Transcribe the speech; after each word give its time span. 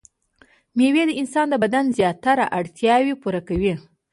مېوې 0.77 1.03
د 1.07 1.11
انسان 1.21 1.45
د 1.49 1.55
بدن 1.63 1.85
زياتره 1.97 2.45
اړتياوې 2.57 3.13
پوره 3.21 3.41
کوي. 3.47 3.73